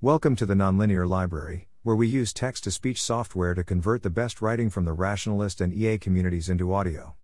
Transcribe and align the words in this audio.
Welcome 0.00 0.36
to 0.36 0.46
the 0.46 0.54
Nonlinear 0.54 1.08
Library, 1.08 1.66
where 1.82 1.96
we 1.96 2.06
use 2.06 2.32
text 2.32 2.62
to 2.62 2.70
speech 2.70 3.02
software 3.02 3.52
to 3.54 3.64
convert 3.64 4.04
the 4.04 4.10
best 4.10 4.40
writing 4.40 4.70
from 4.70 4.84
the 4.84 4.92
rationalist 4.92 5.60
and 5.60 5.74
EA 5.74 5.98
communities 5.98 6.48
into 6.48 6.72
audio. 6.72 7.16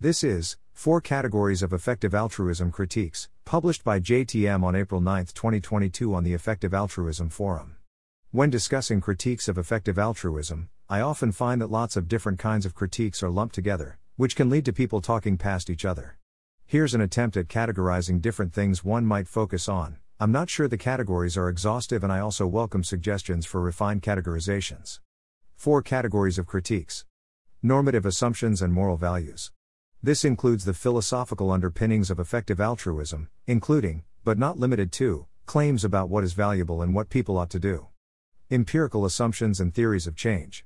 This 0.00 0.24
is 0.24 0.56
Four 0.72 1.00
Categories 1.00 1.62
of 1.62 1.72
Effective 1.72 2.16
Altruism 2.16 2.72
Critiques, 2.72 3.28
published 3.44 3.84
by 3.84 4.00
JTM 4.00 4.64
on 4.64 4.74
April 4.74 5.00
9, 5.00 5.26
2022, 5.26 6.12
on 6.12 6.24
the 6.24 6.34
Effective 6.34 6.74
Altruism 6.74 7.28
Forum. 7.28 7.76
When 8.32 8.50
discussing 8.50 9.00
critiques 9.00 9.46
of 9.46 9.56
effective 9.56 9.96
altruism, 9.96 10.68
I 10.88 11.02
often 11.02 11.30
find 11.30 11.60
that 11.60 11.70
lots 11.70 11.96
of 11.96 12.08
different 12.08 12.40
kinds 12.40 12.66
of 12.66 12.74
critiques 12.74 13.22
are 13.22 13.30
lumped 13.30 13.54
together, 13.54 14.00
which 14.16 14.34
can 14.34 14.50
lead 14.50 14.64
to 14.64 14.72
people 14.72 15.00
talking 15.00 15.38
past 15.38 15.70
each 15.70 15.84
other. 15.84 16.18
Here's 16.66 16.92
an 16.92 17.00
attempt 17.00 17.36
at 17.36 17.46
categorizing 17.46 18.20
different 18.20 18.52
things 18.52 18.82
one 18.82 19.06
might 19.06 19.28
focus 19.28 19.68
on. 19.68 19.98
I'm 20.18 20.32
not 20.32 20.48
sure 20.48 20.66
the 20.66 20.78
categories 20.78 21.36
are 21.36 21.50
exhaustive, 21.50 22.02
and 22.02 22.10
I 22.10 22.20
also 22.20 22.46
welcome 22.46 22.82
suggestions 22.82 23.44
for 23.44 23.60
refined 23.60 24.02
categorizations. 24.02 25.00
Four 25.56 25.82
categories 25.82 26.38
of 26.38 26.46
critiques 26.46 27.04
normative 27.62 28.06
assumptions 28.06 28.62
and 28.62 28.72
moral 28.72 28.96
values. 28.96 29.52
This 30.02 30.24
includes 30.24 30.64
the 30.64 30.72
philosophical 30.72 31.50
underpinnings 31.50 32.10
of 32.10 32.18
effective 32.18 32.62
altruism, 32.62 33.28
including, 33.46 34.04
but 34.24 34.38
not 34.38 34.58
limited 34.58 34.90
to, 34.92 35.26
claims 35.44 35.84
about 35.84 36.08
what 36.08 36.24
is 36.24 36.32
valuable 36.32 36.80
and 36.80 36.94
what 36.94 37.10
people 37.10 37.36
ought 37.36 37.50
to 37.50 37.58
do. 37.58 37.88
Empirical 38.50 39.04
assumptions 39.04 39.60
and 39.60 39.74
theories 39.74 40.06
of 40.06 40.16
change. 40.16 40.64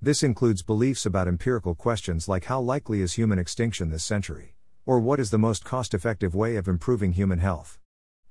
This 0.00 0.22
includes 0.22 0.62
beliefs 0.62 1.04
about 1.04 1.26
empirical 1.26 1.74
questions 1.74 2.28
like 2.28 2.44
how 2.44 2.60
likely 2.60 3.00
is 3.00 3.14
human 3.14 3.40
extinction 3.40 3.90
this 3.90 4.04
century? 4.04 4.54
Or 4.86 5.00
what 5.00 5.18
is 5.18 5.32
the 5.32 5.38
most 5.38 5.64
cost 5.64 5.94
effective 5.94 6.36
way 6.36 6.54
of 6.54 6.68
improving 6.68 7.14
human 7.14 7.40
health? 7.40 7.80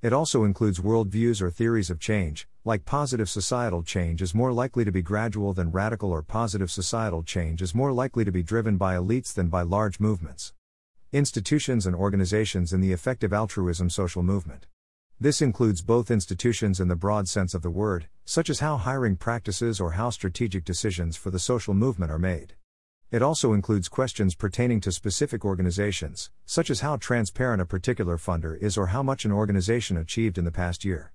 It 0.03 0.11
also 0.11 0.43
includes 0.43 0.81
worldviews 0.81 1.41
or 1.41 1.49
theories 1.49 1.89
of 1.89 1.97
change, 1.97 2.45
like 2.65 2.83
positive 2.83 3.29
societal 3.29 3.83
change 3.83 4.21
is 4.21 4.35
more 4.35 4.51
likely 4.51 4.83
to 4.83 4.91
be 4.91 5.01
gradual 5.01 5.53
than 5.53 5.71
radical, 5.71 6.11
or 6.11 6.21
positive 6.21 6.69
societal 6.69 7.23
change 7.23 7.61
is 7.61 7.73
more 7.73 7.93
likely 7.93 8.25
to 8.25 8.31
be 8.31 8.43
driven 8.43 8.75
by 8.75 8.95
elites 8.95 9.33
than 9.33 9.47
by 9.47 9.61
large 9.61 10.01
movements. 10.01 10.51
Institutions 11.13 11.85
and 11.85 11.95
organizations 11.95 12.73
in 12.73 12.81
the 12.81 12.91
effective 12.91 13.31
altruism 13.31 13.89
social 13.89 14.23
movement. 14.23 14.67
This 15.21 15.41
includes 15.41 15.81
both 15.81 16.11
institutions 16.11 16.81
in 16.81 16.89
the 16.89 16.97
broad 16.97 17.29
sense 17.29 17.53
of 17.53 17.61
the 17.61 17.69
word, 17.69 18.09
such 18.25 18.49
as 18.49 18.59
how 18.59 18.75
hiring 18.75 19.15
practices 19.15 19.79
or 19.79 19.93
how 19.93 20.09
strategic 20.09 20.65
decisions 20.65 21.15
for 21.15 21.31
the 21.31 21.39
social 21.39 21.73
movement 21.73 22.11
are 22.11 22.19
made. 22.19 22.55
It 23.13 23.21
also 23.21 23.53
includes 23.53 23.89
questions 23.89 24.33
pertaining 24.33 24.81
to 24.81 24.91
specific 24.91 25.45
organizations, 25.45 26.31
such 26.47 26.71
as 26.71 26.79
how 26.79 26.97
transparent 26.97 27.61
a 27.61 27.65
particular 27.67 28.17
funder 28.17 28.57
is 28.57 28.75
or 28.75 28.87
how 28.87 29.03
much 29.03 29.23
an 29.23 29.31
organization 29.31 29.97
achieved 29.97 30.39
in 30.39 30.45
the 30.45 30.51
past 30.51 30.83
year. 30.83 31.13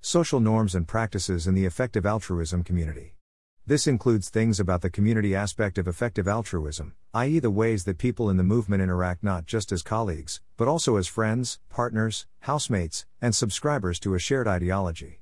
Social 0.00 0.40
norms 0.40 0.74
and 0.74 0.88
practices 0.88 1.46
in 1.46 1.52
the 1.52 1.66
effective 1.66 2.06
altruism 2.06 2.64
community. 2.64 3.16
This 3.66 3.86
includes 3.86 4.30
things 4.30 4.58
about 4.58 4.80
the 4.80 4.88
community 4.88 5.34
aspect 5.34 5.76
of 5.76 5.86
effective 5.86 6.26
altruism, 6.26 6.94
i.e., 7.12 7.38
the 7.40 7.50
ways 7.50 7.84
that 7.84 7.98
people 7.98 8.30
in 8.30 8.38
the 8.38 8.42
movement 8.42 8.82
interact 8.82 9.22
not 9.22 9.44
just 9.44 9.70
as 9.70 9.82
colleagues, 9.82 10.40
but 10.56 10.66
also 10.66 10.96
as 10.96 11.06
friends, 11.06 11.58
partners, 11.68 12.26
housemates, 12.40 13.04
and 13.20 13.34
subscribers 13.34 14.00
to 14.00 14.14
a 14.14 14.18
shared 14.18 14.48
ideology. 14.48 15.20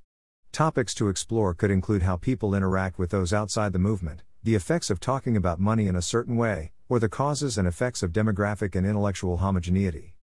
Topics 0.52 0.94
to 0.94 1.08
explore 1.08 1.52
could 1.52 1.72
include 1.72 2.02
how 2.02 2.16
people 2.16 2.54
interact 2.54 2.96
with 2.96 3.10
those 3.10 3.32
outside 3.32 3.72
the 3.72 3.80
movement, 3.80 4.22
the 4.44 4.56
effects 4.56 4.90
of 4.90 4.98
talking 4.98 5.36
about 5.36 5.60
money 5.60 5.86
in 5.86 5.94
a 5.94 6.02
certain 6.02 6.36
way, 6.36 6.72
or 6.88 6.98
the 6.98 7.08
causes 7.08 7.56
and 7.56 7.68
effects 7.68 8.02
of 8.02 8.10
demographic 8.12 8.74
and 8.74 8.84
intellectual 8.84 9.36
homogeneity. 9.36 10.16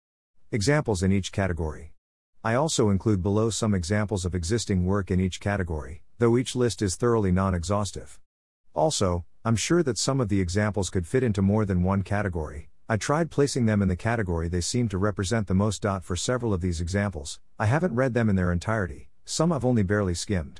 Examples 0.51 1.01
in 1.01 1.09
each 1.09 1.31
category. 1.31 1.93
I 2.43 2.55
also 2.55 2.89
include 2.89 3.23
below 3.23 3.49
some 3.49 3.73
examples 3.73 4.25
of 4.25 4.35
existing 4.35 4.85
work 4.85 5.09
in 5.09 5.21
each 5.21 5.39
category, 5.39 6.03
though 6.17 6.37
each 6.37 6.53
list 6.53 6.81
is 6.81 6.97
thoroughly 6.97 7.31
non 7.31 7.55
exhaustive. 7.55 8.19
Also, 8.73 9.23
I'm 9.45 9.55
sure 9.55 9.83
that 9.83 9.97
some 9.97 10.19
of 10.19 10.27
the 10.27 10.41
examples 10.41 10.89
could 10.89 11.07
fit 11.07 11.23
into 11.23 11.41
more 11.41 11.63
than 11.63 11.81
one 11.81 12.01
category. 12.01 12.69
I 12.89 12.97
tried 12.97 13.31
placing 13.31 13.67
them 13.67 13.81
in 13.81 13.87
the 13.87 13.95
category 13.95 14.49
they 14.49 14.59
seem 14.59 14.89
to 14.89 14.97
represent 14.97 15.47
the 15.47 15.53
most. 15.53 15.85
For 16.01 16.17
several 16.17 16.53
of 16.53 16.59
these 16.59 16.81
examples, 16.81 17.39
I 17.57 17.67
haven't 17.67 17.95
read 17.95 18.13
them 18.13 18.29
in 18.29 18.35
their 18.35 18.51
entirety, 18.51 19.07
some 19.23 19.53
I've 19.53 19.63
only 19.63 19.83
barely 19.83 20.13
skimmed. 20.13 20.59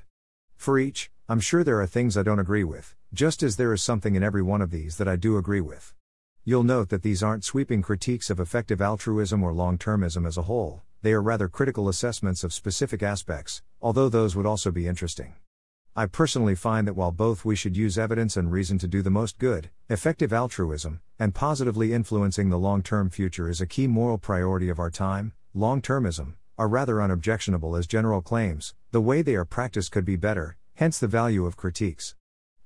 For 0.56 0.80
each, 0.80 1.12
I'm 1.28 1.42
sure 1.42 1.64
there 1.64 1.82
are 1.82 1.88
things 1.88 2.16
I 2.16 2.24
don't 2.24 2.40
agree 2.40 2.64
with, 2.64 2.96
just 3.14 3.42
as 3.42 3.56
there 3.56 3.74
is 3.74 3.82
something 3.82 4.16
in 4.16 4.24
every 4.24 4.42
one 4.42 4.62
of 4.62 4.72
these 4.72 4.98
that 4.98 5.08
I 5.08 5.16
do 5.16 5.38
agree 5.38 5.62
with. 5.62 5.94
You'll 6.44 6.64
note 6.64 6.90
that 6.90 7.04
these 7.04 7.24
aren't 7.24 7.44
sweeping 7.44 7.82
critiques 7.82 8.30
of 8.30 8.40
effective 8.40 8.82
altruism 8.82 9.44
or 9.44 9.54
long 9.54 9.78
termism 9.78 10.28
as 10.28 10.38
a 10.38 10.44
whole, 10.44 10.84
they 11.02 11.14
are 11.14 11.22
rather 11.22 11.48
critical 11.48 11.90
assessments 11.90 12.44
of 12.44 12.54
specific 12.54 13.02
aspects, 13.02 13.62
although 13.82 14.10
those 14.10 14.36
would 14.36 14.46
also 14.46 14.72
be 14.72 14.88
interesting. 14.88 15.36
I 15.96 16.06
personally 16.06 16.56
find 16.56 16.88
that 16.88 16.96
while 16.96 17.12
both 17.12 17.44
we 17.44 17.56
should 17.56 17.76
use 17.76 17.98
evidence 17.98 18.38
and 18.38 18.52
reason 18.52 18.78
to 18.80 18.88
do 18.88 19.02
the 19.02 19.10
most 19.10 19.40
good, 19.40 19.70
effective 19.90 20.32
altruism, 20.32 21.02
and 21.18 21.34
positively 21.34 21.94
influencing 21.94 22.50
the 22.50 22.60
long 22.60 22.84
term 22.84 23.10
future 23.10 23.50
is 23.50 23.60
a 23.60 23.68
key 23.68 23.88
moral 23.88 24.18
priority 24.18 24.70
of 24.70 24.80
our 24.80 24.92
time, 24.92 25.34
long 25.54 25.82
termism, 25.82 26.36
are 26.58 26.68
rather 26.68 27.02
unobjectionable 27.02 27.76
as 27.76 27.88
general 27.88 28.22
claims, 28.22 28.76
the 28.92 29.02
way 29.02 29.22
they 29.22 29.36
are 29.36 29.46
practiced 29.46 29.92
could 29.92 30.06
be 30.06 30.16
better, 30.16 30.58
hence 30.76 31.00
the 31.00 31.08
value 31.08 31.46
of 31.46 31.58
critiques. 31.58 32.16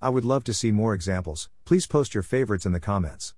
I 0.03 0.09
would 0.09 0.25
love 0.25 0.43
to 0.43 0.53
see 0.53 0.73
more 0.73 0.93
examples, 0.93 1.49
please 1.63 1.87
post 1.87 2.13
your 2.13 2.23
favorites 2.23 2.65
in 2.65 2.73
the 2.73 2.81
comments. 2.81 3.35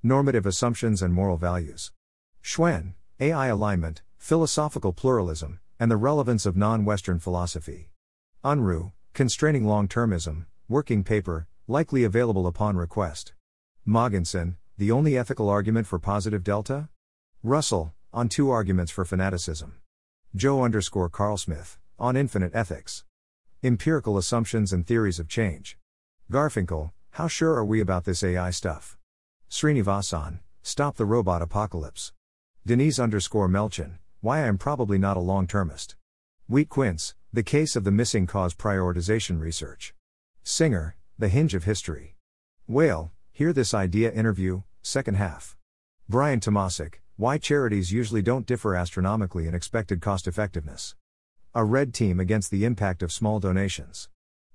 Normative 0.00 0.46
assumptions 0.46 1.02
and 1.02 1.12
moral 1.12 1.36
values. 1.36 1.90
Xuan, 2.40 2.94
AI 3.18 3.48
alignment, 3.48 4.02
philosophical 4.16 4.92
pluralism, 4.92 5.58
and 5.80 5.90
the 5.90 5.96
relevance 5.96 6.46
of 6.46 6.56
non 6.56 6.84
Western 6.84 7.18
philosophy. 7.18 7.90
Unruh, 8.44 8.92
Constraining 9.12 9.66
Long 9.66 9.88
Termism, 9.88 10.46
working 10.68 11.02
paper, 11.02 11.48
likely 11.66 12.04
available 12.04 12.46
upon 12.46 12.76
request. 12.76 13.32
Mogensen, 13.84 14.54
The 14.78 14.92
Only 14.92 15.18
Ethical 15.18 15.48
Argument 15.48 15.88
for 15.88 15.98
Positive 15.98 16.44
Delta? 16.44 16.90
Russell, 17.42 17.92
On 18.12 18.28
Two 18.28 18.50
Arguments 18.50 18.92
for 18.92 19.04
Fanaticism. 19.04 19.80
Joe 20.36 20.62
underscore 20.62 21.10
Carlsmith, 21.10 21.78
On 21.98 22.16
Infinite 22.16 22.54
Ethics. 22.54 23.04
Empirical 23.64 24.16
Assumptions 24.16 24.72
and 24.72 24.86
Theories 24.86 25.18
of 25.18 25.26
Change. 25.26 25.76
Garfinkel, 26.34 26.90
How 27.12 27.28
Sure 27.28 27.54
Are 27.54 27.64
We 27.64 27.78
About 27.78 28.06
This 28.06 28.24
AI 28.24 28.50
Stuff? 28.50 28.98
Srinivasan, 29.48 30.40
Stop 30.64 30.96
the 30.96 31.04
Robot 31.04 31.42
Apocalypse. 31.42 32.12
Denise 32.66 32.98
underscore 32.98 33.48
Melchin, 33.48 33.98
why 34.20 34.38
I 34.40 34.48
am 34.48 34.58
probably 34.58 34.98
not 34.98 35.16
a 35.16 35.20
long 35.20 35.46
termist. 35.46 35.94
weeatquince, 36.50 37.14
The 37.32 37.44
Case 37.44 37.76
of 37.76 37.84
the 37.84 37.92
Missing 37.92 38.26
Cause 38.26 38.52
Prioritization 38.52 39.38
Research. 39.38 39.94
Singer, 40.42 40.96
The 41.20 41.28
Hinge 41.28 41.54
of 41.54 41.62
History. 41.62 42.16
Weyl, 42.68 43.12
Hear 43.30 43.52
This 43.52 43.72
Idea 43.72 44.10
Interview, 44.10 44.62
Second 44.82 45.14
Half. 45.14 45.56
Brian 46.08 46.40
Tomasik, 46.40 46.94
Why 47.16 47.38
Charities 47.38 47.92
Usually 47.92 48.22
Don't 48.22 48.44
Differ 48.44 48.74
Astronomically 48.74 49.46
in 49.46 49.54
Expected 49.54 50.00
Cost 50.00 50.26
Effectiveness. 50.26 50.96
A 51.54 51.64
Red 51.64 51.94
Team 51.94 52.18
Against 52.18 52.50
the 52.50 52.64
Impact 52.64 53.04
of 53.04 53.12
Small 53.12 53.38
Donations. 53.38 54.08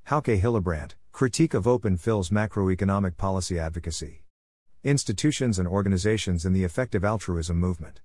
Hauke 0.10 0.42
Hillebrandt, 0.42 0.96
Critique 1.20 1.54
of 1.54 1.68
Open 1.68 1.98
Phil's 1.98 2.30
Macroeconomic 2.30 3.18
Policy 3.18 3.60
Advocacy. 3.60 4.24
Institutions 4.86 5.60
and 5.60 5.68
Organizations 5.68 6.46
in 6.46 6.54
the 6.54 6.64
Effective 6.64 7.04
Altruism 7.04 7.60
Movement. 7.60 8.00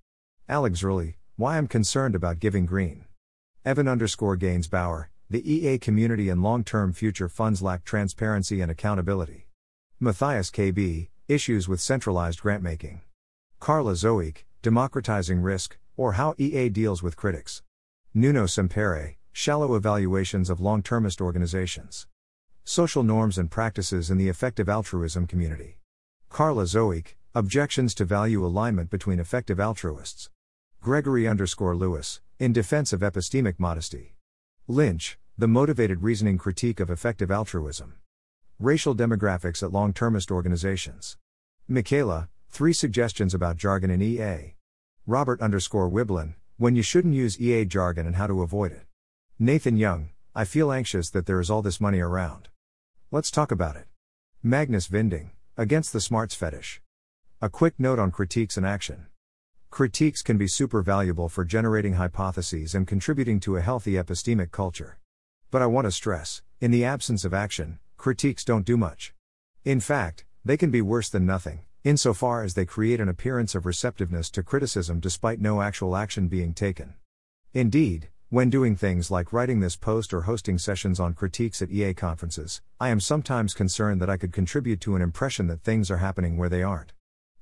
Alex 0.49 0.83
Zerly, 0.83 1.15
why 1.37 1.57
I'm 1.57 1.69
concerned 1.69 2.17
about 2.17 2.41
giving 2.41 2.67
green. 2.67 3.05
Evan 3.65 3.87
underscore 3.87 4.37
Gaensbauer, 4.37 5.11
the 5.31 5.49
EA 5.49 5.79
community 5.79 6.29
and 6.29 6.43
long 6.43 6.65
term 6.65 6.93
future 6.93 7.29
funds 7.29 7.63
lack 7.63 7.85
transparency 7.85 8.61
and 8.61 8.69
accountability. 8.69 9.47
Matthias 10.01 10.51
KB, 10.51 11.07
issues 11.29 11.69
with 11.69 11.81
centralized 11.81 12.41
grantmaking. 12.41 13.03
Carla 13.61 13.95
Zoe 13.95 14.33
C, 14.33 14.43
democratizing 14.61 15.41
risk, 15.41 15.79
or 15.97 16.15
how 16.15 16.35
EA 16.37 16.69
deals 16.69 17.01
with 17.01 17.15
critics. 17.17 17.63
Nuno 18.13 18.47
Sempere, 18.47 19.19
shallow 19.31 19.77
evaluations 19.77 20.51
of 20.51 20.61
long 20.61 20.83
termist 20.83 21.21
organizations. 21.21 22.09
Social 22.67 23.03
norms 23.03 23.37
and 23.37 23.51
practices 23.51 24.11
in 24.11 24.17
the 24.17 24.31
effective 24.31 24.71
altruism 24.71 25.27
community. 25.27 25.77
Carla 26.31 26.67
Zoe 26.67 27.03
C, 27.03 27.15
objections 27.35 27.95
to 27.95 28.07
value 28.07 28.45
alignment 28.45 28.89
between 28.89 29.21
effective 29.21 29.61
altruists. 29.61 30.31
Gregory 30.81 31.29
underscore 31.29 31.77
Lewis, 31.77 32.23
in 32.39 32.55
defense 32.55 32.95
of 32.95 33.01
epistemic 33.01 33.57
modesty. 33.59 34.17
Linch, 34.67 35.17
the 35.37 35.47
motivated 35.47 36.03
reasoning 36.03 36.39
critique 36.39 36.81
of 36.81 36.89
effective 36.89 37.31
altruism. 37.31 37.97
Racial 38.59 38.95
demographics 38.95 39.63
at 39.63 39.71
long 39.71 39.93
termist 39.93 40.31
organizations. 40.31 41.19
MichaelA, 41.71 42.29
three 42.49 42.73
suggestions 42.73 43.35
about 43.35 43.59
jargon 43.59 43.91
in 43.91 44.01
EA. 44.01 44.55
Robert 45.07 45.39
underscore 45.43 45.91
Wiblin, 45.91 46.35
when 46.57 46.75
you 46.75 46.83
shouldn't 46.83 47.13
use 47.13 47.39
EA 47.39 47.67
jargon 47.67 48.07
and 48.07 48.17
how 48.17 48.27
to 48.27 48.41
avoid 48.41 48.73
it. 48.73 48.87
Nathan 49.39 49.77
Young, 49.77 50.09
I 50.35 50.47
feel 50.47 50.73
anxious 50.73 51.11
that 51.11 51.27
there 51.27 51.41
is 51.41 51.51
all 51.51 51.61
this 51.61 51.79
money 51.79 52.01
around. 52.01 52.49
Let's 53.15 53.31
talk 53.31 53.53
about 53.53 53.77
it. 53.77 53.85
Magnus 54.43 54.89
Vinding, 54.89 55.31
against 55.57 55.93
the 55.93 56.01
smarts 56.01 56.35
fetish. 56.35 56.83
A 57.41 57.49
quick 57.49 57.75
note 57.79 58.01
on 58.01 58.11
critiques 58.11 58.57
and 58.57 58.67
action. 58.67 59.07
Critiques 59.71 60.21
can 60.21 60.37
be 60.37 60.49
super 60.49 60.83
valuable 60.83 61.29
for 61.29 61.45
generating 61.45 61.93
hypotheses 61.93 62.75
and 62.75 62.89
contributing 62.89 63.39
to 63.39 63.57
a 63.57 63.61
healthy 63.61 63.93
epistemic 63.93 64.51
culture. 64.51 64.99
But 65.53 65.63
I 65.63 65.67
want 65.67 65.85
to 65.85 65.93
stress 65.93 66.43
in 66.61 66.73
the 66.73 66.85
absence 66.85 67.25
of 67.25 67.33
action, 67.33 67.79
critiques 67.97 68.45
don't 68.45 68.67
do 68.67 68.77
much. 68.77 69.15
In 69.65 69.79
fact, 69.79 70.25
they 70.45 70.57
can 70.57 70.73
be 70.73 70.83
worse 70.83 71.09
than 71.09 71.25
nothing, 71.25 71.61
insofar 71.85 72.43
as 72.43 72.55
they 72.55 72.67
create 72.67 72.99
an 72.99 73.09
appearance 73.09 73.55
of 73.55 73.65
receptiveness 73.65 74.29
to 74.31 74.43
criticism 74.43 74.99
despite 74.99 75.41
no 75.41 75.63
actual 75.63 75.95
action 75.95 76.27
being 76.27 76.53
taken. 76.53 76.95
Indeed, 77.53 78.09
when 78.31 78.51
doing 78.51 78.75
things 78.75 79.11
like 79.11 79.33
writing 79.33 79.61
this 79.61 79.77
post 79.77 80.13
or 80.13 80.23
hosting 80.23 80.59
sessions 80.59 80.99
on 80.99 81.15
critiques 81.15 81.61
at 81.61 81.71
EA 81.71 81.95
conferences, 81.95 82.63
I 82.81 82.89
am 82.89 82.99
sometimes 82.99 83.55
concerned 83.55 84.01
that 84.01 84.11
I 84.11 84.17
could 84.17 84.33
contribute 84.33 84.81
to 84.81 84.97
an 84.97 85.03
impression 85.03 85.47
that 85.49 85.63
things 85.63 85.91
are 85.91 85.99
happening 85.99 86.37
where 86.37 86.49
they 86.49 86.63
aren't. 86.63 86.93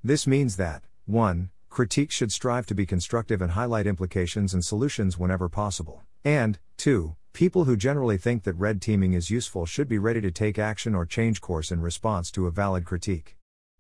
This 0.05 0.27
means 0.27 0.57
that, 0.57 0.83
1. 1.07 1.51
Critiques 1.71 2.15
should 2.15 2.33
strive 2.33 2.67
to 2.67 2.75
be 2.75 2.85
constructive 2.85 3.41
and 3.41 3.53
highlight 3.53 3.87
implications 3.87 4.53
and 4.53 4.65
solutions 4.65 5.17
whenever 5.17 5.49
possible. 5.49 6.03
And, 6.25 6.59
2. 6.77 7.15
People 7.33 7.65
who 7.65 7.77
generally 7.77 8.19
think 8.19 8.43
that 8.43 8.55
red 8.55 8.83
teaming 8.83 9.15
is 9.15 9.31
useful 9.31 9.65
should 9.65 9.89
be 9.89 9.99
ready 9.99 10.21
to 10.21 10.31
take 10.31 10.59
action 10.59 10.95
or 10.95 11.07
change 11.07 11.41
course 11.41 11.71
in 11.71 11.81
response 11.81 12.31
to 12.33 12.47
a 12.47 12.51
valid 12.51 12.85
critique. 12.85 13.37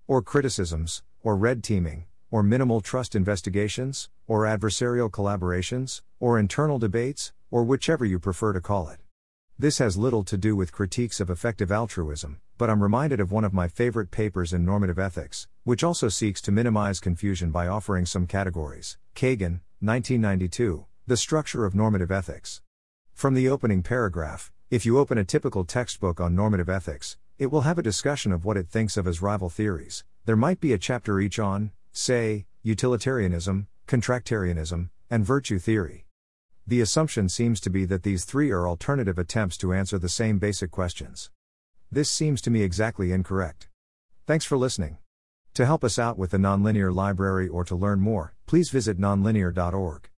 Or 0.06 0.22
criticisms, 0.22 1.02
or 1.22 1.36
red 1.36 1.62
teaming, 1.62 2.06
or 2.32 2.42
minimal 2.42 2.80
trust 2.80 3.14
investigations, 3.14 4.08
or 4.26 4.44
adversarial 4.44 5.10
collaborations, 5.10 6.00
or 6.18 6.38
internal 6.38 6.78
debates, 6.78 7.34
or 7.50 7.62
whichever 7.62 8.06
you 8.06 8.18
prefer 8.18 8.54
to 8.54 8.60
call 8.60 8.88
it. 8.88 9.00
This 9.58 9.76
has 9.78 9.98
little 9.98 10.24
to 10.24 10.38
do 10.38 10.56
with 10.56 10.72
critiques 10.72 11.20
of 11.20 11.28
effective 11.28 11.70
altruism, 11.70 12.40
but 12.56 12.70
I'm 12.70 12.82
reminded 12.82 13.20
of 13.20 13.30
one 13.30 13.44
of 13.44 13.52
my 13.52 13.68
favorite 13.68 14.10
papers 14.10 14.54
in 14.54 14.64
normative 14.64 14.98
ethics, 14.98 15.46
which 15.64 15.84
also 15.84 16.08
seeks 16.08 16.40
to 16.40 16.50
minimize 16.50 17.00
confusion 17.00 17.50
by 17.50 17.68
offering 17.68 18.06
some 18.06 18.26
categories. 18.26 18.96
Kagan, 19.14 19.60
1992, 19.80 20.86
The 21.06 21.18
Structure 21.18 21.66
of 21.66 21.74
Normative 21.74 22.10
Ethics. 22.10 22.62
From 23.12 23.34
the 23.34 23.50
opening 23.50 23.82
paragraph, 23.82 24.50
if 24.70 24.86
you 24.86 24.98
open 24.98 25.18
a 25.18 25.24
typical 25.24 25.66
textbook 25.66 26.18
on 26.18 26.34
normative 26.34 26.70
ethics, 26.70 27.18
it 27.38 27.50
will 27.50 27.60
have 27.60 27.76
a 27.76 27.82
discussion 27.82 28.32
of 28.32 28.46
what 28.46 28.56
it 28.56 28.68
thinks 28.68 28.96
of 28.96 29.06
as 29.06 29.20
rival 29.20 29.50
theories. 29.50 30.02
There 30.24 30.34
might 30.34 30.60
be 30.60 30.72
a 30.72 30.78
chapter 30.78 31.20
each 31.20 31.38
on, 31.38 31.72
say, 31.92 32.46
utilitarianism, 32.62 33.68
contractarianism, 33.86 34.90
and 35.10 35.24
virtue 35.24 35.58
theory. 35.58 36.06
The 36.66 36.80
assumption 36.80 37.28
seems 37.28 37.60
to 37.60 37.70
be 37.70 37.84
that 37.86 38.02
these 38.02 38.24
three 38.24 38.50
are 38.50 38.68
alternative 38.68 39.18
attempts 39.18 39.56
to 39.58 39.72
answer 39.72 39.98
the 39.98 40.08
same 40.08 40.38
basic 40.38 40.70
questions. 40.70 41.30
This 41.90 42.10
seems 42.10 42.40
to 42.42 42.50
me 42.50 42.62
exactly 42.62 43.12
incorrect. 43.12 43.68
Thanks 44.26 44.44
for 44.44 44.56
listening. 44.56 44.98
To 45.54 45.66
help 45.66 45.84
us 45.84 45.98
out 45.98 46.16
with 46.16 46.30
the 46.30 46.38
Nonlinear 46.38 46.94
Library 46.94 47.48
or 47.48 47.64
to 47.64 47.74
learn 47.74 48.00
more, 48.00 48.34
please 48.46 48.70
visit 48.70 48.98
nonlinear.org. 48.98 50.11